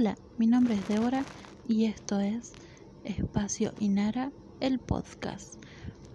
Hola, 0.00 0.16
mi 0.36 0.46
nombre 0.46 0.74
es 0.74 0.86
Débora 0.86 1.24
y 1.66 1.86
esto 1.86 2.20
es 2.20 2.52
Espacio 3.02 3.72
Inara, 3.80 4.30
el 4.60 4.78
podcast, 4.78 5.60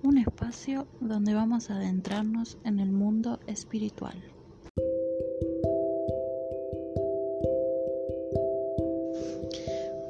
un 0.03 0.17
espacio 0.17 0.87
donde 1.01 1.33
vamos 1.33 1.69
a 1.69 1.75
adentrarnos 1.75 2.57
en 2.63 2.79
el 2.79 2.93
mundo 2.93 3.41
espiritual. 3.45 4.23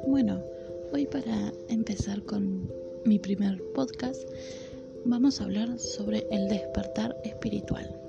Bueno, 0.06 0.40
hoy 0.92 1.06
para 1.06 1.52
empezar 1.68 2.24
con 2.24 2.70
mi 3.04 3.18
primer 3.18 3.60
podcast, 3.74 4.22
vamos 5.04 5.40
a 5.40 5.44
hablar 5.46 5.80
sobre 5.80 6.24
el 6.30 6.46
despertar 6.48 7.16
espiritual. 7.24 8.03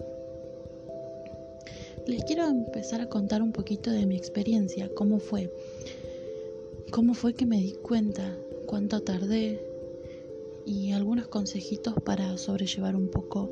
Les 2.07 2.23
quiero 2.23 2.47
empezar 2.47 3.01
a 3.01 3.09
contar 3.09 3.41
un 3.41 3.51
poquito 3.51 3.89
de 3.89 4.05
mi 4.05 4.15
experiencia, 4.15 4.91
cómo 4.93 5.17
fue. 5.19 5.51
Cómo 6.91 7.15
fue 7.15 7.33
que 7.33 7.47
me 7.47 7.57
di 7.57 7.71
cuenta, 7.71 8.37
cuánto 8.67 9.01
tardé 9.01 9.59
y 10.67 10.91
algunos 10.91 11.27
consejitos 11.27 11.95
para 12.05 12.37
sobrellevar 12.37 12.95
un 12.95 13.07
poco 13.07 13.49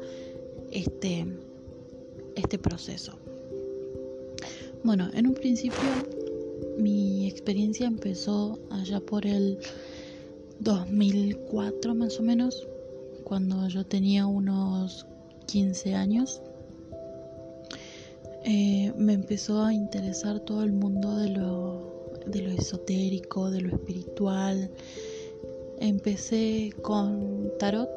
este, 0.72 1.26
este 2.36 2.60
proceso. 2.60 3.14
Bueno, 4.84 5.10
en 5.16 5.26
un 5.26 5.34
principio 5.34 5.80
mi 6.78 7.28
experiencia 7.28 7.88
empezó 7.88 8.60
allá 8.70 9.00
por 9.00 9.26
el 9.26 9.58
2004 10.60 11.96
más 11.96 12.20
o 12.20 12.24
menos, 12.24 12.68
cuando 13.24 13.68
yo 13.68 13.84
tenía 13.84 14.28
unos 14.28 15.08
15 15.48 15.96
años. 15.96 16.42
Eh, 18.46 18.92
me 18.98 19.14
empezó 19.14 19.64
a 19.64 19.74
interesar 19.74 20.42
todo 20.42 20.64
el 20.64 20.74
mundo 20.74 21.16
de 21.16 21.30
lo, 21.30 22.12
de 22.26 22.42
lo 22.42 22.52
esotérico, 22.52 23.50
de 23.50 23.62
lo 23.62 23.70
espiritual. 23.70 24.70
Empecé 25.80 26.74
con 26.82 27.52
tarot. 27.58 27.90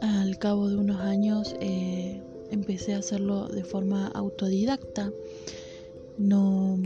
Al 0.00 0.38
cabo 0.38 0.68
de 0.68 0.76
unos 0.76 1.00
años 1.00 1.54
eh, 1.60 2.22
empecé 2.50 2.94
a 2.94 2.98
hacerlo 2.98 3.48
de 3.48 3.62
forma 3.62 4.08
autodidacta. 4.08 5.12
No, 6.16 6.78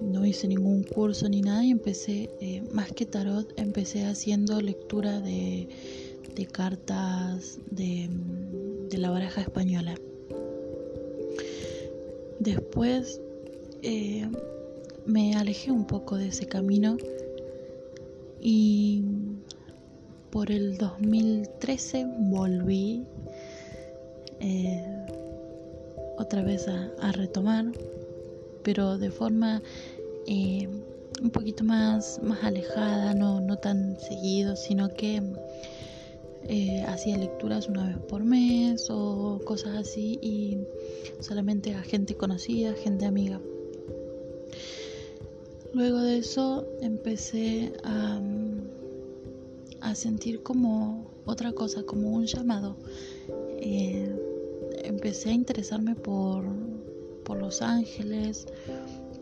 no, 0.00 0.24
hice 0.24 0.46
ningún 0.46 0.84
curso 0.84 1.28
ni 1.28 1.40
nada 1.40 1.64
y 1.64 1.72
empecé, 1.72 2.30
eh, 2.40 2.62
más 2.70 2.92
que 2.92 3.04
tarot, 3.04 3.52
empecé 3.56 4.04
haciendo 4.04 4.60
lectura 4.60 5.20
de, 5.20 5.68
de 6.36 6.46
cartas 6.46 7.58
de, 7.68 8.08
de 8.88 8.98
la 8.98 9.10
baraja 9.10 9.40
española. 9.40 9.96
Después 12.40 13.20
eh, 13.82 14.28
me 15.06 15.34
alejé 15.34 15.70
un 15.70 15.86
poco 15.86 16.16
de 16.16 16.28
ese 16.28 16.46
camino 16.46 16.96
y 18.40 19.02
por 20.30 20.50
el 20.50 20.76
2013 20.76 22.06
volví 22.18 23.04
eh, 24.40 25.06
otra 26.18 26.42
vez 26.42 26.68
a, 26.68 27.12
retomar, 27.12 27.66
pero 28.62 28.98
de 28.98 29.10
forma 29.10 29.62
eh, 30.26 30.68
un 31.22 31.30
poquito 31.30 31.64
más, 31.64 32.20
más 32.22 32.42
alejada, 32.44 33.14
no, 33.14 33.40
no 33.40 33.56
tan 33.56 33.98
seguido, 33.98 34.56
sino 34.56 34.88
que 34.88 35.22
eh, 36.48 36.82
hacía 36.86 37.16
lecturas 37.16 37.68
una 37.68 37.86
vez 37.86 37.98
por 37.98 38.24
mes 38.24 38.88
o 38.90 39.40
cosas 39.44 39.76
así 39.76 40.18
y 40.22 40.58
solamente 41.20 41.74
a 41.74 41.82
gente 41.82 42.14
conocida, 42.14 42.74
gente 42.74 43.06
amiga. 43.06 43.40
Luego 45.72 46.00
de 46.00 46.18
eso 46.18 46.66
empecé 46.80 47.72
a, 47.84 48.20
a 49.80 49.94
sentir 49.94 50.42
como 50.42 51.10
otra 51.26 51.52
cosa, 51.52 51.82
como 51.82 52.10
un 52.10 52.26
llamado. 52.26 52.76
Eh, 53.58 54.08
empecé 54.84 55.30
a 55.30 55.32
interesarme 55.32 55.94
por, 55.94 56.44
por 57.24 57.38
los 57.38 57.60
ángeles, 57.60 58.46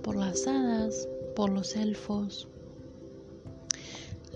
por 0.02 0.16
las 0.16 0.46
hadas, 0.46 1.08
por 1.34 1.50
los 1.50 1.74
elfos. 1.76 2.48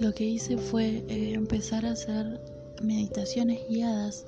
Lo 0.00 0.12
que 0.12 0.25
hice 0.25 0.56
fue 0.56 1.04
eh, 1.09 1.34
empezar 1.34 1.84
a 1.84 1.93
hacer 1.93 2.41
meditaciones 2.83 3.61
guiadas 3.69 4.27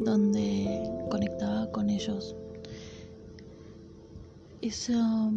donde 0.00 0.90
conectaba 1.10 1.70
con 1.70 1.90
ellos. 1.90 2.34
Eso, 4.62 5.32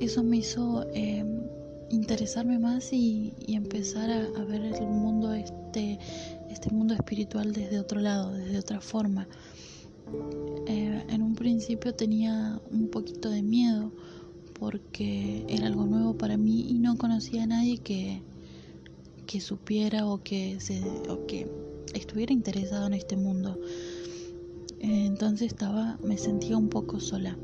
eso 0.00 0.22
me 0.24 0.38
hizo 0.38 0.86
em, 0.94 1.42
interesarme 1.90 2.58
más 2.58 2.92
y, 2.92 3.32
empezar 3.46 4.10
a, 4.10 4.44
ver 4.44 4.62
el 4.62 4.86
mundo, 4.86 5.32
este, 5.32 5.98
este 6.50 6.70
mundo 6.70 6.94
espiritual 6.94 7.52
desde 7.52 7.78
otro 7.78 8.00
lado, 8.00 8.32
desde 8.32 8.58
otra 8.58 8.80
forma. 8.80 9.28
Eh, 10.66 11.04
en 11.08 11.22
un 11.22 11.34
principio 11.34 11.94
tenía 11.94 12.60
un 12.70 12.88
poquito 12.88 13.30
de 13.30 13.42
miedo 13.42 13.92
porque 14.58 15.44
era 15.48 15.66
algo 15.66 15.86
nuevo 15.86 16.16
para 16.16 16.36
mí 16.36 16.66
y 16.68 16.74
no 16.74 16.96
conocía 16.96 17.44
a 17.44 17.46
nadie 17.46 17.78
que, 17.78 18.22
que 19.26 19.40
supiera 19.40 20.06
o 20.06 20.22
que, 20.22 20.58
se, 20.60 20.80
o 21.08 21.26
que 21.26 21.46
estuviera 21.94 22.32
interesado 22.32 22.86
en 22.86 22.94
este 22.94 23.16
mundo. 23.16 23.58
Entonces 24.80 25.52
estaba, 25.52 25.98
me 26.02 26.18
sentía 26.18 26.56
un 26.56 26.68
poco 26.68 27.00
sola. 27.00 27.38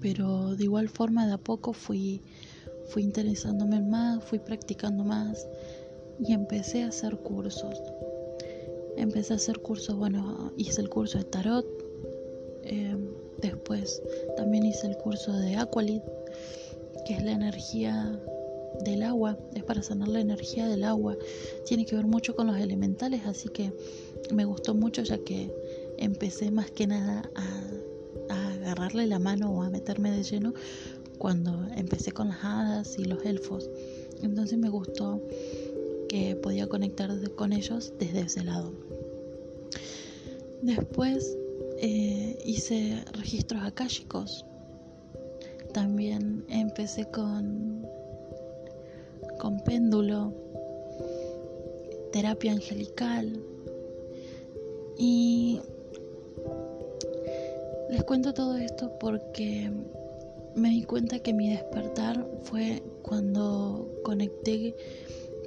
Pero 0.00 0.54
de 0.54 0.64
igual 0.64 0.88
forma 0.88 1.26
de 1.26 1.32
a 1.32 1.38
poco 1.38 1.72
fui, 1.72 2.22
fui 2.88 3.02
interesándome 3.02 3.80
más, 3.80 4.22
fui 4.24 4.38
practicando 4.38 5.04
más 5.04 5.46
y 6.20 6.32
empecé 6.32 6.84
a 6.84 6.88
hacer 6.88 7.16
cursos. 7.18 7.82
Empecé 8.96 9.32
a 9.32 9.36
hacer 9.36 9.60
cursos, 9.60 9.96
bueno, 9.96 10.52
hice 10.56 10.80
el 10.80 10.88
curso 10.88 11.18
de 11.18 11.24
tarot, 11.24 11.66
eh, 12.64 12.96
después 13.40 14.02
también 14.36 14.66
hice 14.66 14.88
el 14.88 14.96
curso 14.96 15.32
de 15.32 15.56
Aqualit, 15.56 16.02
que 17.06 17.14
es 17.14 17.24
la 17.24 17.32
energía 17.32 18.20
del 18.84 19.02
agua, 19.02 19.38
es 19.54 19.64
para 19.64 19.82
sanar 19.82 20.08
la 20.08 20.20
energía 20.20 20.66
del 20.66 20.84
agua. 20.84 21.16
Tiene 21.66 21.84
que 21.84 21.96
ver 21.96 22.06
mucho 22.06 22.34
con 22.34 22.46
los 22.46 22.56
elementales, 22.58 23.22
así 23.26 23.48
que 23.48 23.72
me 24.32 24.44
gustó 24.44 24.74
mucho 24.74 25.02
ya 25.02 25.18
que 25.18 25.52
empecé 25.98 26.50
más 26.50 26.70
que 26.70 26.86
nada 26.86 27.30
a, 27.34 28.34
a 28.34 28.52
agarrarle 28.54 29.06
la 29.06 29.18
mano 29.18 29.50
o 29.50 29.62
a 29.62 29.70
meterme 29.70 30.10
de 30.10 30.22
lleno 30.22 30.54
cuando 31.18 31.66
empecé 31.76 32.12
con 32.12 32.28
las 32.28 32.44
hadas 32.44 32.98
y 32.98 33.04
los 33.04 33.24
elfos. 33.24 33.68
Entonces 34.22 34.58
me 34.58 34.68
gustó 34.68 35.20
que 36.08 36.36
podía 36.36 36.68
conectar 36.68 37.10
con 37.32 37.52
ellos 37.52 37.92
desde 37.98 38.20
ese 38.20 38.44
lado. 38.44 38.72
Después 40.62 41.36
eh, 41.78 42.38
hice 42.44 43.04
registros 43.12 43.62
akáshicos. 43.62 44.44
También 45.72 46.44
empecé 46.48 47.04
con 47.10 47.77
con 49.38 49.60
péndulo, 49.60 50.32
terapia 52.12 52.52
angelical 52.52 53.40
y 54.96 55.60
les 57.90 58.02
cuento 58.04 58.34
todo 58.34 58.56
esto 58.56 58.98
porque 58.98 59.70
me 60.54 60.70
di 60.70 60.82
cuenta 60.82 61.20
que 61.20 61.32
mi 61.32 61.50
despertar 61.50 62.26
fue 62.42 62.82
cuando 63.02 63.88
conecté 64.02 64.74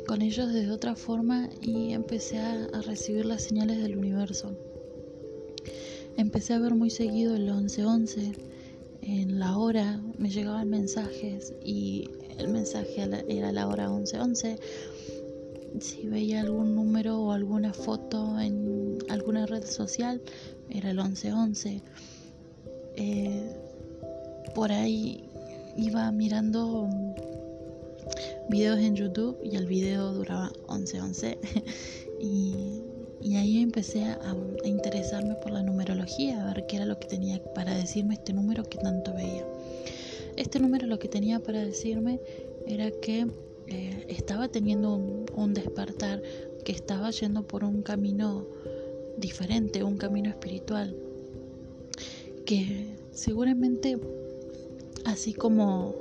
con 0.07 0.21
ellos 0.21 0.51
de 0.53 0.71
otra 0.71 0.95
forma 0.95 1.49
y 1.61 1.93
empecé 1.93 2.39
a, 2.39 2.53
a, 2.73 2.81
recibir 2.81 3.25
las 3.25 3.43
señales 3.43 3.81
del 3.81 3.97
universo. 3.97 4.55
Empecé 6.17 6.53
a 6.53 6.59
ver 6.59 6.75
muy 6.75 6.89
seguido 6.89 7.35
el 7.35 7.43
1111, 7.43 8.31
en 9.01 9.39
la 9.39 9.57
hora 9.57 10.01
me 10.17 10.29
llegaban 10.29 10.69
mensajes 10.69 11.53
y 11.63 12.09
el 12.41 12.49
mensaje 12.49 13.07
era 13.27 13.51
la 13.51 13.67
hora 13.67 13.89
1111. 13.89 14.57
Si 15.79 16.07
veía 16.07 16.41
algún 16.41 16.75
número 16.75 17.21
o 17.21 17.31
alguna 17.31 17.73
foto 17.73 18.39
en 18.39 18.97
alguna 19.09 19.45
red 19.45 19.63
social, 19.63 20.21
era 20.69 20.91
el 20.91 20.97
1111. 20.97 21.81
Eh, 22.97 23.55
por 24.53 24.71
ahí 24.71 25.29
iba 25.77 26.11
mirando 26.11 26.89
videos 28.49 28.79
en 28.79 28.95
YouTube 28.95 29.37
y 29.43 29.55
el 29.55 29.65
video 29.65 30.11
duraba 30.13 30.51
1111 30.69 31.37
y, 32.19 32.81
y 33.21 33.35
ahí 33.35 33.61
empecé 33.61 34.03
a, 34.03 34.19
a, 34.23 34.67
interesarme 34.67 35.35
por 35.35 35.51
la 35.51 35.63
numerología, 35.63 36.43
a 36.43 36.53
ver 36.53 36.65
qué 36.67 36.77
era 36.77 36.85
lo 36.85 36.99
que 36.99 37.07
tenía 37.07 37.41
para 37.53 37.73
decirme 37.75 38.15
este 38.15 38.33
número 38.33 38.63
que 38.63 38.77
tanto 38.79 39.13
veía. 39.13 39.45
Este 40.41 40.59
número 40.59 40.87
lo 40.87 40.97
que 40.97 41.07
tenía 41.07 41.39
para 41.39 41.63
decirme 41.63 42.19
era 42.67 42.89
que 42.89 43.27
eh, 43.67 44.05
estaba 44.09 44.47
teniendo 44.47 44.95
un, 45.35 45.53
despertar, 45.53 46.21
que 46.65 46.71
estaba 46.71 47.11
yendo 47.11 47.43
por 47.43 47.63
un 47.63 47.83
camino 47.83 48.45
diferente, 49.17 49.83
un 49.83 49.97
camino 49.97 50.29
espiritual, 50.29 50.95
que 52.45 52.95
seguramente 53.11 53.99
Así 55.05 55.33
como, 55.33 55.95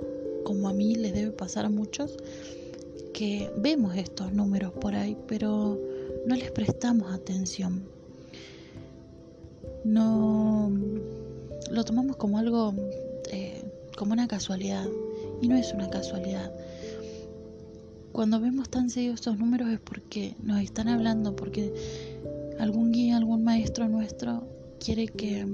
como 0.44 0.68
a 0.68 0.72
mí 0.72 0.94
les 0.94 1.14
debe 1.14 1.30
pasar 1.30 1.64
a 1.64 1.70
muchos, 1.70 2.16
que 3.12 3.50
vemos 3.56 3.96
estos 3.96 4.32
números 4.32 4.72
por 4.72 4.94
ahí, 4.94 5.16
pero 5.26 5.80
no 6.26 6.34
les 6.36 6.50
prestamos 6.50 7.12
atención. 7.12 7.82
No 9.84 10.70
lo 11.70 11.84
tomamos 11.84 12.16
como 12.16 12.38
algo, 12.38 12.74
eh, 13.32 13.59
como 13.96 14.12
una 14.12 14.28
casualidad, 14.28 14.86
y 15.40 15.48
no 15.48 15.56
es 15.56 15.72
una 15.72 15.90
casualidad. 15.90 16.52
Cuando 18.12 18.40
vemos 18.40 18.68
tan 18.68 18.90
seguidos 18.90 19.16
estos 19.16 19.38
números 19.38 19.68
es 19.70 19.80
porque 19.80 20.34
nos 20.42 20.60
están 20.60 20.88
hablando, 20.88 21.36
porque 21.36 21.72
algún 22.58 22.92
guía, 22.92 23.16
algún 23.16 23.44
maestro 23.44 23.88
nuestro 23.88 24.46
quiere 24.78 25.06
que 25.06 25.46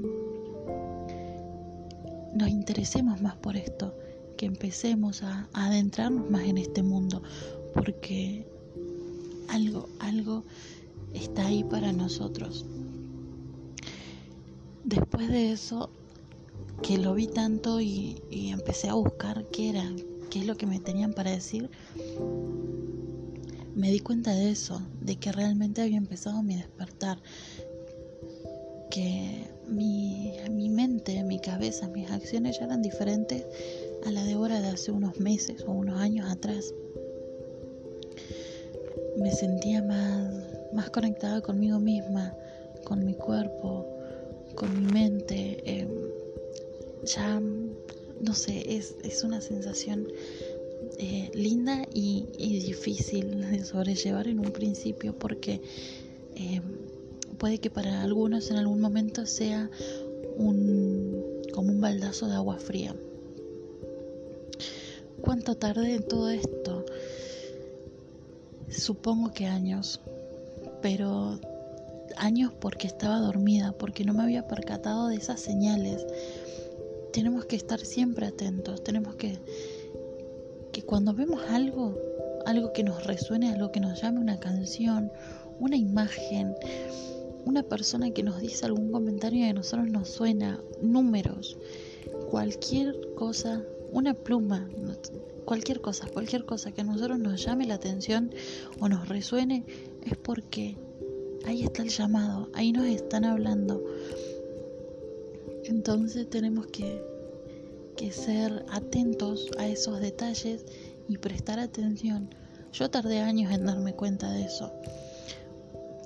nos 2.34 2.48
interesemos 2.48 3.20
más 3.22 3.36
por 3.36 3.56
esto, 3.56 3.94
que 4.36 4.46
empecemos 4.46 5.22
a, 5.22 5.48
adentrarnos 5.52 6.30
más 6.30 6.44
en 6.44 6.58
este 6.58 6.82
mundo, 6.82 7.22
porque 7.74 8.46
algo, 9.48 9.88
algo 9.98 10.44
está 11.14 11.46
ahí 11.46 11.64
para 11.64 11.92
nosotros. 11.92 12.66
Después 14.84 15.28
de 15.28 15.52
eso, 15.52 15.90
que 16.82 16.98
lo 16.98 17.14
vi 17.14 17.26
tanto 17.26 17.80
y, 17.80 18.22
empecé 18.30 18.88
a 18.88 18.94
buscar 18.94 19.44
qué 19.52 19.70
era, 19.70 19.84
qué 20.30 20.40
es 20.40 20.46
lo 20.46 20.56
que 20.56 20.66
me 20.66 20.80
tenían 20.80 21.12
para 21.12 21.30
decir, 21.30 21.70
me 23.74 23.90
di 23.90 24.00
cuenta 24.00 24.34
de 24.34 24.50
eso, 24.50 24.80
de 25.00 25.16
que 25.16 25.32
realmente 25.32 25.82
había 25.82 25.98
empezado 25.98 26.42
mi 26.42 26.56
despertar, 26.56 27.18
que 28.90 29.50
mi, 29.66 30.36
mi 30.50 30.68
mente, 30.68 31.22
mi 31.24 31.40
cabeza, 31.40 31.88
mis 31.88 32.10
acciones 32.10 32.58
ya 32.58 32.66
eran 32.66 32.82
diferentes 32.82 33.44
a 34.06 34.10
la 34.10 34.24
de 34.24 34.34
ahora 34.34 34.60
de 34.60 34.68
hace 34.68 34.92
unos 34.92 35.18
meses 35.18 35.62
o 35.66 35.72
unos 35.72 36.00
años 36.00 36.30
atrás. 36.30 36.72
Me 39.18 39.32
sentía 39.32 39.82
más, 39.82 40.32
más 40.72 40.90
conectada 40.90 41.40
conmigo 41.40 41.78
misma, 41.78 42.34
con 42.84 43.04
mi 43.04 43.14
cuerpo, 43.14 43.86
con 44.54 44.86
mi 44.86 44.92
mente. 44.92 45.62
Em, 45.64 45.90
ya, 47.06 47.40
no 48.20 48.34
sé, 48.34 48.76
es, 48.76 48.96
es 49.02 49.24
una 49.24 49.40
sensación 49.40 50.08
eh, 50.98 51.30
linda 51.34 51.86
y, 51.92 52.26
difícil 52.38 53.50
de 53.50 53.64
sobrellevar 53.64 54.28
en 54.28 54.40
un 54.40 54.50
principio 54.50 55.18
porque 55.18 55.60
eh, 56.36 56.60
puede 57.38 57.58
que 57.58 57.70
para 57.70 58.02
algunos 58.02 58.50
en 58.50 58.56
algún 58.56 58.80
momento 58.80 59.26
sea 59.26 59.70
un, 60.36 61.42
como 61.52 61.70
un 61.70 61.80
baldazo 61.80 62.28
de 62.28 62.34
agua 62.34 62.58
fría. 62.58 62.94
¿Cuánto 65.20 65.54
tardé 65.56 65.96
en 65.96 66.08
todo 66.08 66.30
esto? 66.30 66.84
Supongo 68.70 69.32
que 69.32 69.46
años, 69.46 70.00
pero 70.82 71.40
años 72.16 72.52
porque 72.58 72.86
estaba 72.86 73.18
dormida, 73.18 73.72
porque 73.72 74.04
no 74.04 74.14
me 74.14 74.22
había 74.22 74.46
percatado 74.46 75.08
de 75.08 75.16
esas 75.16 75.40
señales. 75.40 76.06
Tenemos 77.16 77.46
que 77.46 77.56
estar 77.56 77.80
siempre 77.80 78.26
atentos, 78.26 78.84
tenemos 78.84 79.16
que 79.16 79.38
que 80.70 80.82
cuando 80.82 81.14
vemos 81.14 81.40
algo, 81.48 81.98
algo 82.44 82.74
que 82.74 82.84
nos 82.84 83.06
resuene, 83.06 83.50
algo 83.50 83.72
que 83.72 83.80
nos 83.80 84.02
llame 84.02 84.20
una 84.20 84.38
canción, 84.38 85.10
una 85.58 85.74
imagen, 85.78 86.54
una 87.46 87.62
persona 87.62 88.10
que 88.10 88.22
nos 88.22 88.42
dice 88.42 88.66
algún 88.66 88.92
comentario 88.92 89.38
y 89.46 89.48
a 89.48 89.54
nosotros 89.54 89.88
nos 89.88 90.10
suena, 90.10 90.60
números, 90.82 91.56
cualquier 92.30 92.94
cosa, 93.14 93.64
una 93.90 94.12
pluma, 94.12 94.68
cualquier 95.46 95.80
cosa, 95.80 96.06
cualquier 96.12 96.44
cosa 96.44 96.70
que 96.72 96.82
a 96.82 96.84
nosotros 96.84 97.18
nos 97.18 97.42
llame 97.42 97.64
la 97.64 97.76
atención 97.76 98.30
o 98.78 98.90
nos 98.90 99.08
resuene, 99.08 99.64
es 100.04 100.18
porque 100.18 100.76
ahí 101.46 101.62
está 101.62 101.80
el 101.80 101.88
llamado, 101.88 102.50
ahí 102.52 102.72
nos 102.72 102.84
están 102.84 103.24
hablando. 103.24 103.82
Entonces 105.68 106.28
tenemos 106.30 106.66
que 106.68 107.16
que 107.96 108.12
ser 108.12 108.64
atentos 108.70 109.50
a 109.58 109.66
esos 109.66 110.00
detalles 110.00 110.64
y 111.08 111.16
prestar 111.16 111.58
atención. 111.58 112.28
Yo 112.72 112.90
tardé 112.90 113.20
años 113.20 113.52
en 113.52 113.64
darme 113.64 113.94
cuenta 113.94 114.30
de 114.30 114.44
eso. 114.44 114.70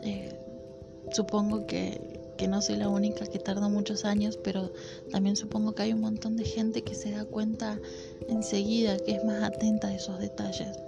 Eh, 0.02 0.38
supongo 1.10 1.66
que, 1.66 2.20
que, 2.38 2.46
no 2.46 2.62
soy 2.62 2.76
la 2.76 2.88
única 2.88 3.26
que 3.26 3.40
tarda 3.40 3.68
muchos 3.68 4.04
años, 4.04 4.38
pero 4.42 4.72
también 5.10 5.36
supongo 5.36 5.74
que 5.74 5.82
hay 5.82 5.92
un 5.92 6.00
montón 6.00 6.36
de 6.36 6.44
gente 6.44 6.82
que 6.82 6.94
se 6.94 7.10
da 7.10 7.24
cuenta 7.24 7.78
enseguida, 8.28 8.96
que 8.98 9.16
es 9.16 9.24
más 9.24 9.42
atenta 9.42 9.88
a 9.88 9.94
esos 9.94 10.20
detalles. 10.20 10.78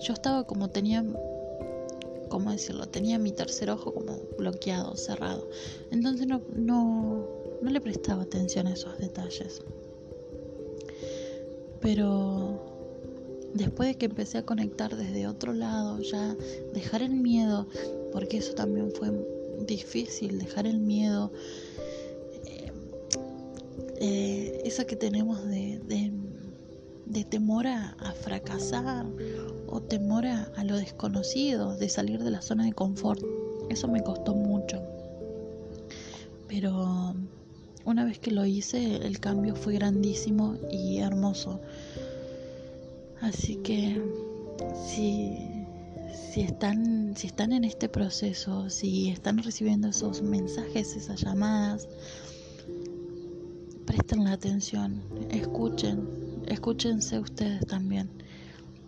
Yo 0.00 0.12
estaba 0.12 0.44
como 0.44 0.68
tenía, 0.70 1.04
¿cómo 2.28 2.50
decirlo? 2.50 2.86
Tenía 2.86 3.18
mi 3.18 3.30
tercer 3.30 3.70
ojo 3.70 3.94
como 3.94 4.18
bloqueado, 4.36 4.96
cerrado. 4.96 5.48
Entonces 5.92 6.26
no, 6.26 6.42
no, 6.52 7.33
no 7.64 7.70
le 7.70 7.80
prestaba 7.80 8.22
atención 8.22 8.66
a 8.66 8.74
esos 8.74 8.98
detalles. 8.98 9.62
Pero 11.80 12.60
después 13.54 13.88
de 13.88 13.94
que 13.96 14.06
empecé 14.06 14.38
a 14.38 14.42
conectar 14.44 14.94
desde 14.94 15.26
otro 15.26 15.54
lado, 15.54 15.98
ya 16.00 16.36
dejar 16.74 17.00
el 17.00 17.14
miedo, 17.14 17.66
porque 18.12 18.36
eso 18.36 18.52
también 18.54 18.92
fue 18.92 19.10
difícil, 19.66 20.38
dejar 20.38 20.66
el 20.66 20.78
miedo, 20.78 21.32
eh, 22.44 22.70
eh, 23.96 24.62
esa 24.64 24.86
que 24.86 24.96
tenemos 24.96 25.42
de, 25.46 25.80
de, 27.06 27.24
temor 27.24 27.66
a, 27.66 27.96
fracasar 28.20 29.06
o 29.66 29.80
temor 29.80 30.26
a, 30.26 30.44
a 30.56 30.64
lo 30.64 30.76
desconocido, 30.76 31.76
de 31.76 31.88
salir 31.88 32.22
de 32.22 32.30
la 32.30 32.42
zona 32.42 32.64
de 32.64 32.72
confort. 32.72 33.22
Eso 33.70 33.88
me 33.88 34.02
costó 34.02 34.34
mucho. 34.34 34.82
Pero 36.48 37.14
una 37.84 38.04
vez 38.04 38.18
que 38.18 38.30
lo 38.30 38.44
hice, 38.46 38.96
el 38.96 39.20
cambio 39.20 39.54
fue 39.54 39.74
grandísimo 39.74 40.56
y 40.70 40.98
hermoso. 40.98 41.60
Así 43.20 43.56
que 43.56 44.02
si, 44.86 45.38
si, 46.32 46.40
están, 46.42 47.16
si 47.16 47.26
están 47.26 47.52
en 47.52 47.64
este 47.64 47.88
proceso, 47.88 48.70
si 48.70 49.10
están 49.10 49.38
recibiendo 49.38 49.88
esos 49.88 50.22
mensajes, 50.22 50.96
esas 50.96 51.20
llamadas, 51.20 51.88
presten 53.86 54.24
la 54.24 54.32
atención, 54.32 55.02
escuchen, 55.30 56.08
escúchense 56.46 57.18
ustedes 57.18 57.66
también, 57.66 58.08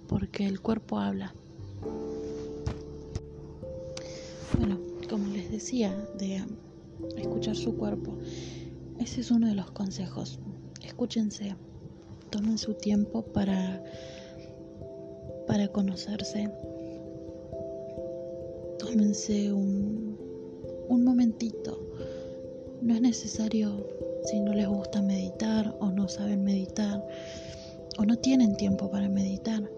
porque 0.09 0.47
el 0.47 0.61
cuerpo 0.61 0.99
habla. 0.99 1.35
Bueno, 4.59 4.79
como 5.09 5.29
les 5.29 5.51
decía, 5.51 5.95
de 6.19 6.43
escuchar 7.19 7.57
su 7.57 7.77
cuerpo. 7.77 8.17
Ese 9.01 9.21
es 9.21 9.31
uno 9.31 9.49
de 9.49 9.55
los 9.55 9.71
consejos. 9.71 10.39
Escúchense, 10.85 11.55
tomen 12.31 12.59
su 12.59 12.75
tiempo 12.75 13.23
para, 13.23 13.83
para 15.47 15.69
conocerse. 15.69 16.51
Tómense 18.79 19.53
un, 19.53 20.19
un 20.89 21.05
momentito. 21.05 21.81
No 22.83 22.95
es 22.95 23.01
necesario 23.01 23.87
si 24.25 24.41
no 24.41 24.53
les 24.53 24.69
gusta 24.69 25.03
meditar 25.03 25.77
o 25.81 25.91
no 25.91 26.09
saben 26.09 26.45
meditar 26.45 27.07
o 27.99 28.05
no 28.05 28.17
tienen 28.17 28.57
tiempo 28.57 28.91
para 28.91 29.09
meditar. 29.09 29.71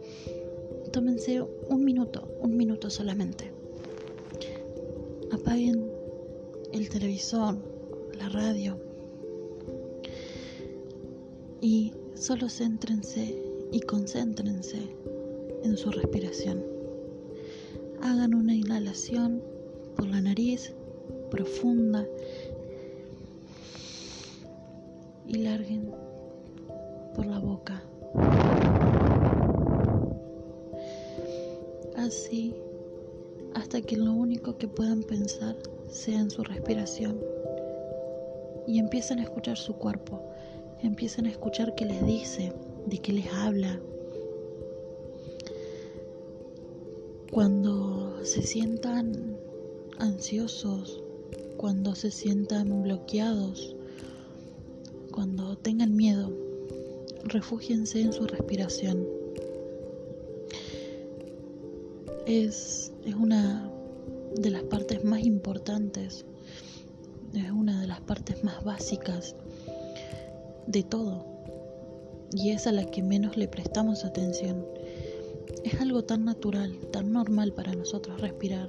Tómense 0.93 1.43
un 1.43 1.85
minuto, 1.85 2.29
un 2.41 2.57
minuto 2.57 2.91
solamente. 2.91 3.53
Apaguen 5.33 5.91
el 6.73 6.89
televisor, 6.89 7.59
la 8.19 8.29
radio, 8.29 8.88
y 11.61 11.93
solo 12.15 12.49
céntrense 12.49 13.37
y 13.73 13.81
concéntrense 13.81 14.79
en 15.63 15.77
su 15.77 15.91
respiración. 15.91 16.63
Hagan 18.03 18.35
una 18.35 18.55
inhalación 18.55 19.43
por 19.97 20.07
la 20.07 20.21
nariz 20.21 20.73
profunda 21.31 22.07
y 25.27 25.39
larguen 25.39 25.91
por 27.15 27.27
la 27.27 27.39
boca. 27.39 27.83
Así 31.97 32.55
hasta 33.55 33.81
que 33.81 33.97
lo 33.97 34.13
único 34.13 34.57
que 34.57 34.69
puedan 34.69 35.03
pensar 35.03 35.57
sea 35.89 36.21
en 36.21 36.31
su 36.31 36.45
respiración 36.45 37.19
y 38.67 38.79
empiecen 38.79 39.19
a 39.19 39.23
escuchar 39.25 39.57
su 39.57 39.75
cuerpo 39.75 40.23
empiecen 40.83 41.27
a 41.27 41.31
escuchar 41.31 41.75
qué 41.75 41.85
les 41.85 42.05
dice, 42.05 42.53
de 42.87 42.99
qué 42.99 43.13
les 43.13 43.33
habla. 43.33 43.81
Cuando 47.31 48.25
se 48.25 48.43
sientan 48.43 49.37
ansiosos, 49.99 51.03
cuando 51.57 51.95
se 51.95 52.11
sientan 52.11 52.83
bloqueados, 52.83 53.77
cuando 55.13 55.57
tengan 55.59 55.97
miedo, 55.97 56.33
refúgiense 57.25 58.01
en 58.01 58.13
su 58.13 58.27
respiración. 58.27 59.07
Es, 62.27 62.93
es 63.05 63.15
una 63.15 63.71
de 64.37 64.51
las 64.51 64.63
partes 64.65 65.05
más 65.05 65.21
importantes, 65.23 66.25
es 67.35 67.51
una 67.51 67.81
de 67.81 67.87
las 67.87 68.01
partes 68.01 68.45
más 68.45 68.63
básicas 68.65 69.35
de 70.69 70.83
todo 70.83 71.25
y 72.33 72.51
es 72.51 72.67
a 72.67 72.73
la 72.73 72.85
que 72.85 73.03
menos 73.03 73.37
le 73.37 73.49
prestamos 73.49 74.05
atención. 74.05 74.67
Es 75.65 75.81
algo 75.81 76.05
tan 76.05 76.25
natural, 76.25 76.77
tan 76.93 77.13
normal 77.13 77.53
para 77.53 77.75
nosotros 77.75 78.21
respirar, 78.21 78.69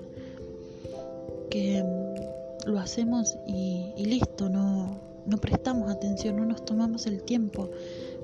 que 1.49 1.83
mm, 1.83 2.69
lo 2.69 2.79
hacemos 2.79 3.37
y, 3.45 3.93
listo, 3.97 4.49
no, 4.49 4.99
no 5.25 5.37
prestamos 5.37 5.91
atención, 5.91 6.37
no 6.37 6.45
nos 6.45 6.63
tomamos 6.63 7.05
el 7.05 7.21
tiempo 7.21 7.69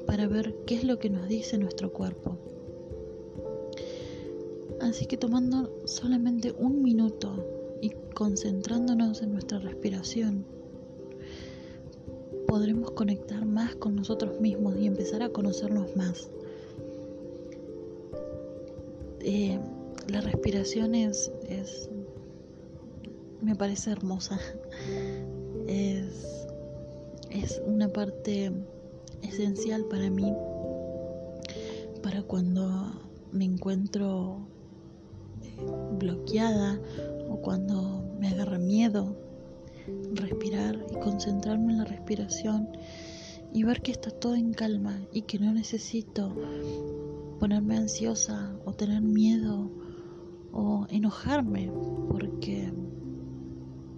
para 0.06 0.28
ver 0.28 0.56
qué 0.66 0.76
es 0.76 0.84
lo 0.84 1.00
que 1.00 1.10
nos 1.10 1.28
dice 1.28 1.58
nuestro 1.58 1.92
cuerpo. 1.92 2.38
Así 4.82 5.06
que 5.06 5.18
tomando 5.18 5.84
solamente 5.86 6.54
un 6.58 6.82
minuto 6.82 7.78
y 7.82 7.92
concentrándonos 8.14 9.22
en 9.22 9.34
nuestra 9.34 9.60
respiración, 9.60 10.46
podremos 12.56 12.92
conectar 12.92 13.46
más 13.46 13.76
con 13.76 13.98
nosotros 13.98 14.40
mismos 14.40 14.78
y 14.78 14.88
empezar 14.88 15.22
a 15.22 15.28
conocernos 15.28 15.94
más. 15.98 16.30
Eh, 19.20 19.60
la 20.08 20.22
respiración 20.22 20.96
es, 20.96 21.34
es, 21.50 21.90
me 23.42 23.58
parece 23.58 23.92
hermosa. 23.92 24.40
Es, 25.68 26.48
es 27.32 27.62
una 27.66 27.90
parte 27.90 28.52
esencial 29.24 29.84
para 29.86 30.10
mí, 30.10 30.32
para 32.04 32.22
cuando 32.22 33.02
me 33.34 33.44
encuentro 33.46 34.38
bloqueada 36.00 36.80
o 37.28 37.42
cuando 37.42 38.06
me 38.20 38.30
agarra 38.30 38.60
miedo, 38.60 39.25
respirar 40.16 40.86
y 40.92 41.00
concentrarme 41.00 41.74
en 41.74 41.80
la 41.80 41.86
respiración 41.86 42.70
y 43.54 43.64
ver 43.64 43.82
que 43.82 43.92
está 43.92 44.12
todo 44.12 44.36
en 44.36 44.54
calma 44.54 45.00
y 45.12 45.24
que 45.24 45.40
no 45.40 45.54
necesito 45.54 46.36
ponerme 47.40 47.78
ansiosa 47.78 48.56
o 48.66 48.74
tener 48.74 49.02
miedo 49.02 49.72
o 50.52 50.86
enojarme 50.90 51.72
porque 52.10 52.74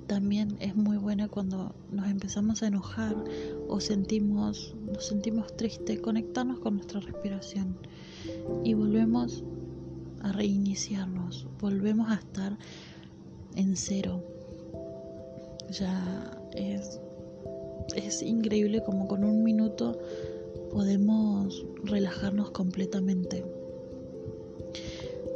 también 0.07 0.55
es 0.59 0.75
muy 0.75 0.97
buena 0.97 1.27
cuando 1.27 1.75
nos 1.91 2.07
empezamos 2.07 2.63
a 2.63 2.67
enojar 2.67 3.15
o 3.67 3.79
sentimos 3.79 4.75
nos 4.86 5.05
sentimos 5.05 5.55
tristes 5.57 6.00
conectarnos 6.00 6.59
con 6.59 6.75
nuestra 6.75 7.00
respiración 7.01 7.77
y 8.63 8.74
volvemos 8.74 9.43
a 10.21 10.31
reiniciarnos, 10.31 11.47
volvemos 11.59 12.09
a 12.09 12.15
estar 12.15 12.57
en 13.55 13.75
cero. 13.75 14.24
Ya 15.71 16.39
es, 16.55 17.00
es 17.95 18.21
increíble 18.21 18.83
como 18.83 19.07
con 19.07 19.24
un 19.24 19.43
minuto 19.43 20.00
podemos 20.71 21.65
relajarnos 21.83 22.51
completamente. 22.51 23.43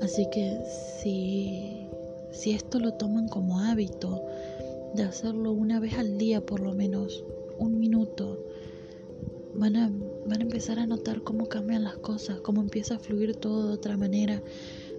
Así 0.02 0.28
que 0.32 0.60
si, 1.02 1.88
si 2.32 2.52
esto 2.52 2.80
lo 2.80 2.94
toman 2.94 3.28
como 3.28 3.60
hábito, 3.60 4.24
de 4.96 5.04
hacerlo 5.04 5.52
una 5.52 5.80
vez 5.80 5.98
al 5.98 6.18
día 6.18 6.46
por 6.46 6.60
lo 6.60 6.74
menos, 6.74 7.24
un 7.60 7.80
minuto, 7.80 8.44
van 9.56 9.76
a, 9.76 9.92
van 10.26 10.40
a 10.40 10.44
empezar 10.44 10.80
a 10.80 10.88
notar 10.88 11.22
cómo 11.24 11.48
cambian 11.48 11.84
las 11.84 11.98
cosas, 11.98 12.40
cómo 12.42 12.62
empieza 12.62 12.96
a 12.96 13.00
fluir 13.00 13.36
todo 13.36 13.68
de 13.68 13.74
otra 13.74 13.98
manera, 13.98 14.42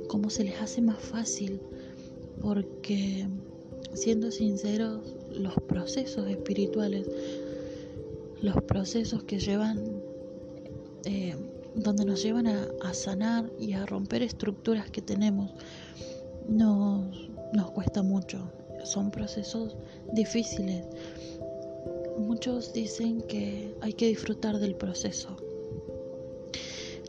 cómo 0.08 0.30
se 0.30 0.44
les 0.44 0.60
hace 0.60 0.80
más 0.80 1.00
fácil, 1.00 1.60
porque 2.40 3.26
siendo 3.94 4.30
sinceros, 4.30 5.14
los 5.36 5.54
procesos 5.66 6.28
espirituales, 6.28 7.06
los 8.40 8.56
procesos 8.64 9.22
que 9.24 9.38
llevan, 9.38 10.02
eh, 11.04 11.34
donde 11.74 12.04
nos 12.04 12.22
llevan 12.22 12.46
a, 12.46 12.94
sanar 12.94 13.50
y 13.58 13.72
a 13.72 13.86
romper 13.86 14.22
estructuras 14.22 14.90
que 14.90 15.02
tenemos, 15.02 15.52
nos, 16.48 17.30
nos 17.52 17.70
cuesta 17.70 18.02
mucho. 18.02 18.50
Son 18.84 19.10
procesos 19.12 19.76
difíciles 20.12 20.84
Muchos 22.18 22.72
dicen 22.72 23.22
que 23.22 23.74
hay 23.80 23.94
que 23.94 24.06
disfrutar 24.06 24.58
del 24.58 24.74
proceso. 24.74 25.36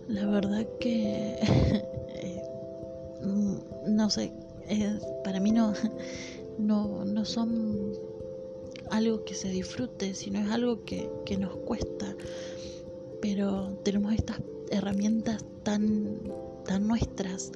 La 0.07 0.25
verdad 0.25 0.65
que 0.79 1.37
eh, 1.41 2.43
no 3.87 4.09
sé, 4.09 4.31
para 5.23 5.39
mí 5.39 5.51
no, 5.51 5.73
no, 6.57 7.05
no 7.05 7.25
son 7.25 7.93
algo 8.93 9.25
que 9.25 9.33
se 9.33 9.49
disfrute, 9.49 10.13
sino 10.13 10.39
es 10.39 10.49
algo 10.51 10.85
que, 10.85 11.09
que 11.25 11.37
nos 11.37 11.55
cuesta. 11.57 12.15
Pero 13.21 13.79
tenemos 13.83 14.13
estas 14.13 14.39
herramientas 14.69 15.43
tan, 15.63 16.19
tan 16.65 16.87
nuestras, 16.87 17.51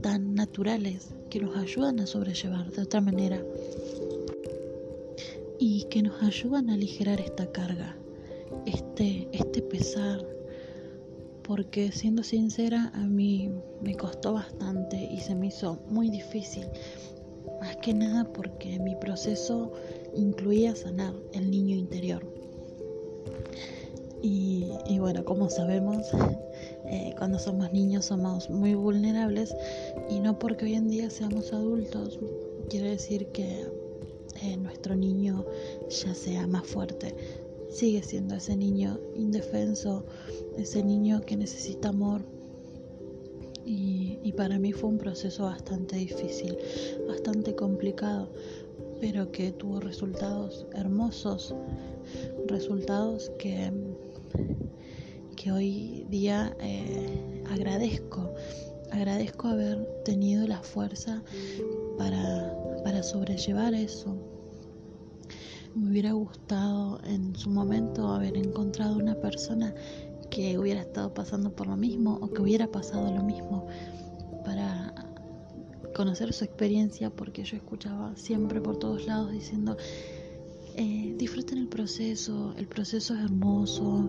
tan 0.00 0.34
naturales, 0.34 1.14
que 1.30 1.40
nos 1.40 1.56
ayudan 1.56 2.00
a 2.00 2.06
sobrellevar 2.06 2.70
de 2.72 2.82
otra 2.82 3.00
manera 3.00 3.42
y 5.58 5.84
que 5.84 6.02
nos 6.02 6.20
ayudan 6.22 6.70
a 6.70 6.74
aligerar 6.74 7.20
esta 7.20 7.50
carga, 7.52 7.96
este, 8.66 9.28
este 9.32 9.62
pesar, 9.62 10.26
porque 11.42 11.92
siendo 11.92 12.24
sincera 12.24 12.90
a 12.94 13.06
mí 13.06 13.48
me 13.80 13.94
costó 13.96 14.32
bastante 14.32 14.96
y 14.96 15.20
se 15.20 15.36
me 15.36 15.46
hizo 15.46 15.78
muy 15.88 16.10
difícil, 16.10 16.66
más 17.60 17.76
que 17.76 17.94
nada 17.94 18.24
porque 18.32 18.78
mi 18.78 18.96
proceso 18.96 19.72
incluía 20.14 20.74
sanar 20.74 21.14
el 21.32 21.50
niño 21.50 21.76
interior. 21.76 22.24
Y, 24.24 24.98
bueno, 25.00 25.24
como 25.24 25.50
sabemos, 25.50 26.06
eh, 26.86 27.14
cuando 27.18 27.40
somos 27.40 27.72
niños 27.72 28.04
somos 28.04 28.48
muy 28.50 28.74
vulnerables 28.74 29.54
y 30.08 30.20
no 30.20 30.38
porque 30.38 30.66
hoy 30.66 30.74
en 30.74 30.88
día 30.88 31.10
seamos 31.10 31.52
adultos 31.52 32.20
quiere 32.68 32.90
decir 32.90 33.26
que 33.28 33.66
eh, 34.40 34.56
nuestro 34.56 34.94
niño 34.94 35.44
ya 35.88 36.14
sea 36.14 36.46
más 36.46 36.66
fuerte. 36.66 37.14
Sigue 37.68 38.02
siendo 38.02 38.34
ese 38.34 38.56
niño 38.56 38.98
indefenso, 39.14 40.04
ese 40.56 40.82
niño 40.82 41.20
que 41.22 41.36
necesita 41.36 41.88
amor. 41.88 42.22
Y, 43.64 44.18
y 44.22 44.32
para 44.32 44.58
mí 44.58 44.72
fue 44.72 44.90
un 44.90 44.98
proceso 44.98 45.44
bastante 45.44 45.96
difícil, 45.96 46.56
bastante 47.06 47.54
complicado, 47.54 48.28
pero 49.00 49.30
que 49.32 49.52
tuvo 49.52 49.80
resultados 49.80 50.66
hermosos, 50.74 51.54
resultados 52.46 53.30
que, 53.38 53.72
que 55.36 55.52
hoy 55.52 56.06
día 56.08 56.56
eh, 56.60 57.42
agradezco. 57.50 58.32
Agradezco 58.90 59.48
haber 59.48 59.86
tenido 60.04 60.46
la 60.46 60.62
fuerza 60.62 61.22
para, 61.98 62.54
para 62.84 63.02
sobrellevar 63.02 63.74
eso. 63.74 64.16
Me 65.74 65.90
hubiera 65.90 66.12
gustado 66.12 67.00
en 67.04 67.34
su 67.34 67.48
momento 67.48 68.06
haber 68.08 68.36
encontrado 68.36 68.96
una 68.96 69.14
persona 69.14 69.74
que 70.32 70.58
hubiera 70.58 70.80
estado 70.80 71.12
pasando 71.12 71.54
por 71.54 71.66
lo 71.66 71.76
mismo 71.76 72.18
o 72.22 72.30
que 72.32 72.40
hubiera 72.40 72.66
pasado 72.66 73.12
lo 73.14 73.22
mismo 73.22 73.66
para 74.46 74.94
conocer 75.94 76.32
su 76.32 76.44
experiencia 76.44 77.10
porque 77.10 77.44
yo 77.44 77.58
escuchaba 77.58 78.16
siempre 78.16 78.62
por 78.62 78.78
todos 78.78 79.06
lados 79.06 79.30
diciendo 79.30 79.76
eh, 80.74 81.14
disfruten 81.18 81.58
el 81.58 81.68
proceso, 81.68 82.54
el 82.56 82.66
proceso 82.66 83.12
es 83.14 83.20
hermoso. 83.20 84.08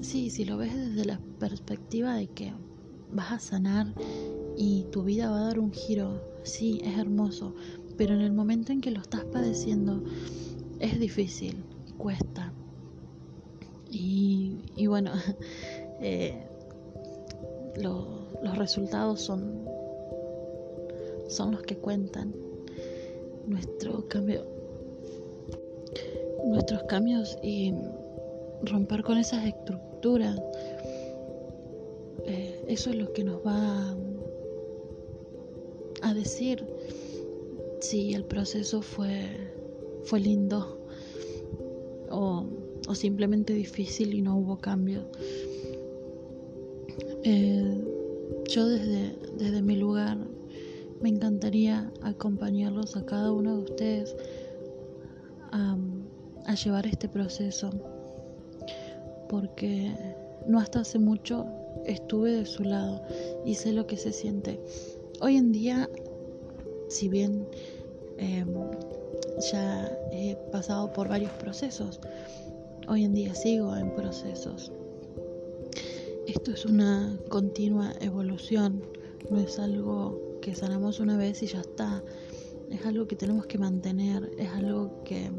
Sí, 0.00 0.28
si 0.28 0.44
lo 0.44 0.56
ves 0.56 0.74
desde 0.74 1.04
la 1.04 1.20
perspectiva 1.38 2.16
de 2.16 2.26
que 2.26 2.52
vas 3.12 3.30
a 3.30 3.38
sanar 3.38 3.94
y 4.56 4.86
tu 4.90 5.04
vida 5.04 5.30
va 5.30 5.38
a 5.38 5.46
dar 5.46 5.60
un 5.60 5.72
giro, 5.72 6.20
sí, 6.42 6.80
es 6.82 6.98
hermoso, 6.98 7.54
pero 7.96 8.14
en 8.14 8.22
el 8.22 8.32
momento 8.32 8.72
en 8.72 8.80
que 8.80 8.90
lo 8.90 9.00
estás 9.00 9.24
padeciendo, 9.26 10.02
es 10.80 10.98
difícil, 10.98 11.62
cuesta. 11.96 12.52
Y, 13.94 14.86
bueno, 14.86 15.12
eh, 16.00 16.34
los 17.76 18.56
resultados 18.56 19.20
son, 19.20 19.68
son 21.28 21.52
los 21.52 21.62
que 21.62 21.76
cuentan. 21.76 22.34
Nuestro 23.46 24.08
cambio, 24.08 24.46
nuestros 26.44 26.84
cambios 26.84 27.36
y 27.42 27.74
romper 28.62 29.02
con 29.02 29.18
esas 29.18 29.44
estructuras, 29.44 30.40
eh, 32.24 32.64
eso 32.68 32.90
es 32.90 32.96
lo 32.96 33.12
que 33.12 33.24
nos 33.24 33.44
va 33.44 33.96
a 36.02 36.14
decir 36.14 36.64
si 37.80 38.14
el 38.14 38.24
proceso 38.24 38.80
fue 38.80 39.52
fue 40.04 40.20
lindo 40.20 40.78
o 42.10 42.44
o 42.88 42.94
simplemente 42.94 43.52
difícil 43.52 44.14
y 44.14 44.22
no 44.22 44.36
hubo 44.36 44.58
cambio. 44.58 45.04
Eh, 47.24 47.84
yo 48.48 48.68
desde, 48.68 49.16
desde 49.38 49.62
mi 49.62 49.76
lugar 49.76 50.18
me 51.02 51.08
encantaría 51.08 51.92
acompañarlos 52.02 52.96
a 52.96 53.04
cada 53.04 53.32
uno 53.32 53.56
de 53.56 53.62
ustedes 53.64 54.16
a, 55.50 55.76
llevar 56.54 56.86
este 56.86 57.08
proceso 57.08 57.70
porque 59.28 59.90
no 60.46 60.58
hasta 60.58 60.80
hace 60.80 60.98
mucho 60.98 61.46
estuve 61.86 62.32
de 62.32 62.46
su 62.46 62.62
lado 62.62 63.02
y 63.46 63.54
sé 63.54 63.72
lo 63.72 63.86
que 63.86 63.96
se 63.96 64.12
siente. 64.12 64.60
Hoy 65.20 65.36
en 65.36 65.50
día, 65.50 65.88
si 66.88 67.08
bien 67.08 67.48
em, 68.18 68.48
ya 69.50 69.90
he 70.12 70.36
pasado 70.52 70.92
por 70.92 71.08
varios 71.08 71.32
procesos, 71.32 72.00
hoy 72.88 73.04
en 73.04 73.14
día 73.14 73.34
sigo 73.34 73.76
en 73.76 73.94
procesos. 73.94 74.72
Esto 76.26 76.52
es 76.52 76.64
una 76.64 77.18
continua 77.28 77.92
evolución, 78.00 78.82
no 79.30 79.40
es 79.40 79.58
algo 79.58 80.38
que 80.40 80.54
sanamos 80.54 81.00
una 81.00 81.16
vez 81.16 81.42
y 81.42 81.46
ya 81.46 81.60
está, 81.60 82.02
es 82.70 82.84
algo 82.86 83.06
que 83.06 83.16
tenemos 83.16 83.46
que 83.46 83.58
mantener, 83.58 84.30
es 84.38 84.48
algo 84.50 85.02
que, 85.04 85.30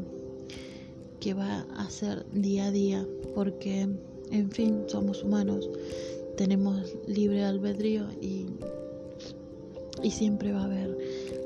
que 1.20 1.34
va 1.34 1.66
a 1.76 1.90
ser 1.90 2.26
día 2.32 2.66
a 2.66 2.70
día, 2.70 3.06
porque 3.34 3.88
en 4.30 4.50
fin, 4.50 4.84
somos 4.86 5.22
humanos, 5.22 5.68
tenemos 6.36 6.96
libre 7.06 7.44
albedrío 7.44 8.08
y, 8.20 8.46
y 10.02 10.10
siempre 10.10 10.52
va 10.52 10.62
a 10.62 10.64
haber 10.64 10.98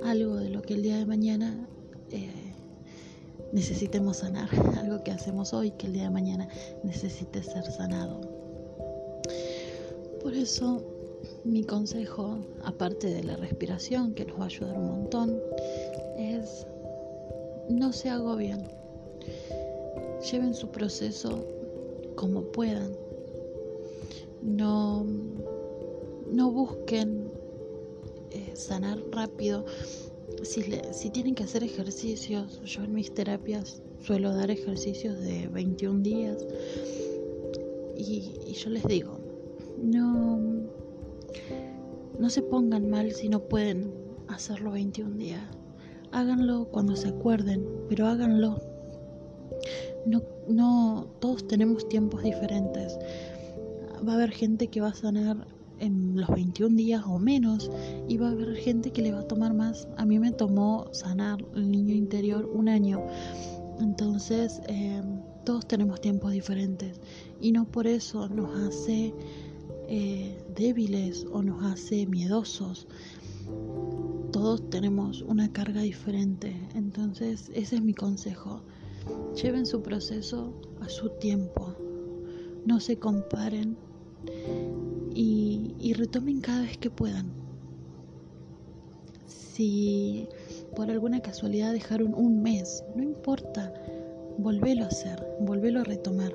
algo 0.03 0.37
de 0.37 0.51
lo 0.51 0.63
que 0.63 0.75
el 0.75 0.83
día 0.83 0.97
de 0.97 1.07
mañana 1.07 1.69
eh, 2.11 2.48
necesitemos 3.53 4.19
sanar, 4.19 4.49
algo 4.79 5.03
que 5.03 5.11
hacemos 5.11 5.53
hoy 5.53 5.71
que 5.73 5.87
el 5.87 5.93
día 5.93 6.05
de 6.05 6.11
mañana 6.11 6.49
necesite 6.83 7.43
ser 7.43 7.65
sanado. 7.65 8.21
Por 10.23 10.35
eso 10.35 10.83
mi 11.45 11.65
consejo, 11.65 12.39
aparte 12.65 13.09
de 13.09 13.25
la 13.25 13.37
respiración, 13.37 14.15
que 14.15 14.25
nos 14.25 14.39
va 14.39 14.45
a 14.45 14.47
ayudar 14.47 14.79
un 14.79 14.87
montón, 14.87 15.41
es 16.17 16.67
no 17.69 17.93
se 17.93 18.09
agobien. 18.09 18.63
Lleven 20.31 20.55
su 20.55 20.69
proceso 20.69 21.45
como 22.17 22.43
puedan. 22.43 22.93
No, 24.43 25.05
no 26.33 26.51
busquen 26.51 27.31
eh, 28.31 28.53
sanar 28.55 28.99
rápido. 29.11 29.65
Si, 30.43 30.63
si 30.93 31.11
tienen 31.11 31.35
que 31.35 31.45
hacer 31.45 31.65
ejercicios, 31.65 32.61
yo 32.65 32.85
en 32.85 32.95
mis 32.95 33.13
terapias 33.13 33.83
suelo 34.01 34.35
dar 34.35 34.51
ejercicios 34.51 35.19
de 35.21 35.49
21 35.49 36.01
días 36.01 36.47
y, 37.97 38.33
y 38.47 38.53
yo 38.55 38.71
les 38.71 38.85
digo, 38.85 39.19
no, 39.83 40.41
no 42.19 42.31
se 42.31 42.43
pongan 42.43 42.89
mal 42.89 43.13
si 43.13 43.29
no 43.29 43.41
pueden 43.41 43.93
hacerlo 44.29 44.73
21 44.73 45.17
días. 45.17 45.45
Háganlo 46.13 46.69
cuando 46.71 46.97
se 46.97 47.09
acuerden, 47.09 47.67
pero 47.89 48.07
háganlo 48.07 48.61
no, 50.07 50.23
no, 50.49 51.07
todos 51.21 51.47
tenemos 51.47 51.89
tiempos 51.89 52.23
diferentes. 52.23 52.99
Va 54.07 54.13
a 54.13 54.15
haber 54.17 54.31
gente 54.31 54.69
que 54.69 54.81
va 54.81 54.89
a 54.89 54.95
sanar 54.95 55.47
en 55.81 56.17
los 56.17 56.29
21 56.29 56.77
días 56.77 57.05
o 57.07 57.19
menos 57.19 57.71
y 58.09 58.17
va 58.17 58.29
a 58.29 58.33
haber 58.33 58.57
gente 58.57 58.91
que 58.91 59.03
le 59.03 59.13
va 59.13 59.21
a 59.21 59.29
tomar 59.29 59.55
más. 59.55 59.89
A 59.97 60.05
mí 60.05 60.19
me 60.19 60.33
tomó 60.33 60.89
sanar 60.93 61.45
el 61.55 61.71
niño 61.71 61.95
interior 61.95 62.51
un 62.53 62.69
año. 62.69 63.03
Entonces, 63.81 64.61
eh, 64.69 65.03
todos 65.45 65.67
tenemos 65.67 66.01
tiempos 66.01 66.33
diferentes 66.33 67.01
y 67.41 67.53
no 67.53 67.65
por 67.65 67.87
eso 67.87 68.29
nos 68.29 68.55
hace 68.59 69.15
eh, 69.89 70.37
débiles 70.55 71.27
o 71.33 71.43
nos 71.43 71.65
hace 71.65 72.07
miedosos. 72.07 72.87
Todos 74.33 74.69
tenemos 74.69 75.23
una 75.23 75.51
carga 75.51 75.81
diferente. 75.81 76.55
Entonces, 76.75 77.51
ese 77.55 77.77
es 77.77 77.83
mi 77.83 77.95
consejo. 77.95 78.63
Lleven 79.43 79.65
su 79.65 79.81
proceso 79.81 80.53
a 80.83 80.89
su 80.89 81.09
tiempo. 81.19 81.75
No 82.67 82.81
se 82.81 82.99
comparen 82.99 83.79
y, 85.81 85.93
retomen 85.93 86.41
cada 86.41 86.63
vez 86.63 86.79
que 86.79 86.91
puedan. 86.91 87.33
Si 89.27 90.29
por 90.77 90.91
alguna 90.91 91.21
casualidad 91.21 91.73
dejaron 91.73 92.15
un 92.15 92.43
mes, 92.43 92.85
no 92.95 93.03
importa, 93.03 93.73
volvelo 94.39 94.85
a 94.85 94.89
hacer, 94.89 95.27
volvelo 95.41 95.81
a 95.81 95.85
retomar. 95.85 96.33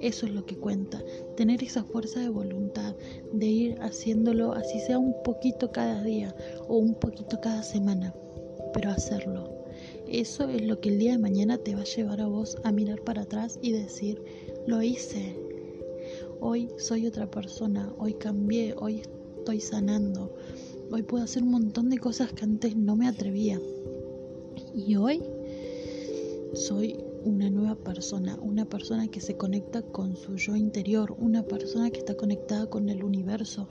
Eso 0.00 0.26
es 0.26 0.32
lo 0.32 0.46
que 0.46 0.56
cuenta, 0.56 1.02
tener 1.36 1.62
esa 1.62 1.84
fuerza 1.84 2.20
de 2.20 2.30
voluntad 2.30 2.94
de 3.34 3.46
ir 3.46 3.78
haciéndolo 3.82 4.52
así 4.52 4.80
sea 4.80 4.98
un 4.98 5.14
poquito 5.22 5.72
cada 5.72 6.02
día 6.02 6.34
o 6.68 6.78
un 6.78 6.94
poquito 6.94 7.40
cada 7.40 7.62
semana, 7.62 8.14
pero 8.72 8.90
hacerlo. 8.90 9.60
Eso 10.08 10.48
es 10.48 10.62
lo 10.62 10.80
que 10.80 10.88
el 10.88 10.98
día 10.98 11.12
de 11.12 11.18
mañana 11.18 11.58
te 11.58 11.74
va 11.74 11.82
a 11.82 11.84
llevar 11.84 12.20
a 12.20 12.26
vos 12.26 12.56
a 12.64 12.72
mirar 12.72 13.02
para 13.02 13.22
atrás 13.22 13.58
y 13.62 13.72
decir, 13.72 14.22
lo 14.66 14.82
hice. 14.82 15.49
Hoy 16.42 16.70
soy 16.78 17.06
otra 17.06 17.30
persona, 17.30 17.92
hoy 17.98 18.14
cambié, 18.14 18.74
hoy 18.78 19.02
estoy 19.36 19.60
sanando, 19.60 20.34
hoy 20.90 21.02
puedo 21.02 21.22
hacer 21.22 21.42
un 21.42 21.50
montón 21.50 21.90
de 21.90 21.98
cosas 21.98 22.32
que 22.32 22.44
antes 22.44 22.74
no 22.76 22.96
me 22.96 23.06
atrevía. 23.06 23.60
Y 24.74 24.96
hoy 24.96 25.22
soy 26.54 26.96
una 27.24 27.50
nueva 27.50 27.74
persona, 27.74 28.38
una 28.40 28.64
persona 28.64 29.08
que 29.08 29.20
se 29.20 29.36
conecta 29.36 29.82
con 29.82 30.16
su 30.16 30.36
yo 30.36 30.56
interior, 30.56 31.14
una 31.18 31.42
persona 31.42 31.90
que 31.90 31.98
está 31.98 32.16
conectada 32.16 32.70
con 32.70 32.88
el 32.88 33.04
universo, 33.04 33.68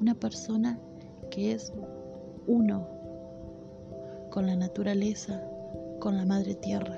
una 0.00 0.14
persona 0.14 0.80
que 1.30 1.52
es 1.52 1.70
uno 2.46 2.88
con 4.30 4.46
la 4.46 4.56
naturaleza, 4.56 5.42
con 6.00 6.16
la 6.16 6.24
madre 6.24 6.54
tierra. 6.54 6.96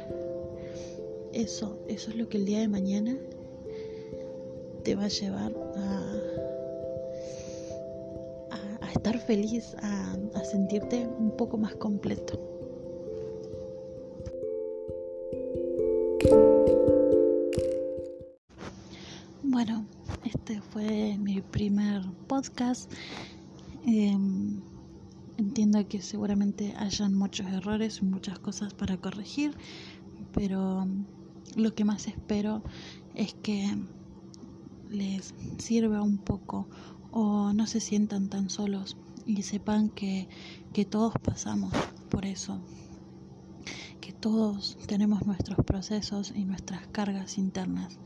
Eso, 1.33 1.81
eso 1.89 2.11
es 2.11 2.17
lo 2.17 2.29
que 2.29 2.37
el 2.39 2.45
día 2.45 2.61
de 2.61 2.69
mañana 2.69 3.19
te 4.89 4.95
va 4.95 5.05
a 5.05 5.09
llevar 5.09 5.53
a, 8.81 8.91
estar 8.91 9.19
feliz, 9.19 9.77
a, 9.83 10.17
a 10.35 10.45
sentirte 10.47 11.07
un 11.07 11.37
poco 11.37 11.59
más 11.59 11.75
completo. 11.75 12.41
Bueno, 19.43 19.85
este 20.25 20.63
fue 20.63 21.19
mi 21.19 21.43
primer 21.43 22.01
podcast. 22.27 22.91
Em, 23.85 24.63
Entiendo 25.37 25.87
que 25.87 26.01
seguramente 26.01 26.75
hayan 26.79 27.15
muchos 27.15 27.47
errores 27.49 27.99
y 28.01 28.07
muchas 28.07 28.39
cosas 28.39 28.73
para 28.73 28.97
corregir, 28.97 29.53
pero 30.33 30.89
lo 31.57 31.75
que 31.75 31.85
más 31.85 32.09
espero 32.09 32.63
es 33.15 33.35
que 33.35 33.77
les 34.91 35.35
sirva 35.59 36.03
un 36.03 36.19
poco 36.19 36.67
o 37.11 37.53
no 37.53 37.67
se 37.67 37.81
sientan 37.81 38.29
tan 38.29 38.51
solos 38.51 38.97
y 39.27 39.43
sepan 39.43 39.91
que, 39.91 40.29
que 40.73 40.85
todos 40.85 41.15
pasamos 41.23 41.73
por 42.09 42.25
eso, 42.25 42.61
que 44.01 44.13
todos 44.13 44.79
tenemos 44.87 45.27
nuestros 45.27 45.65
procesos 45.65 46.33
y 46.35 46.45
nuestras 46.45 46.87
cargas 46.89 47.39
internas. 47.39 47.99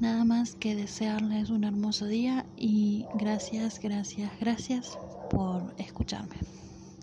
Nada 0.00 0.24
más 0.24 0.56
que 0.56 0.74
desearles 0.74 1.50
un 1.50 1.64
hermoso 1.64 2.06
día 2.06 2.46
y 2.56 3.06
gracias, 3.14 3.78
gracias, 3.80 4.32
gracias 4.40 4.98
por 5.30 5.72
escucharme. 5.78 6.36